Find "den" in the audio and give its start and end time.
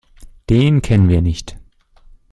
0.49-0.81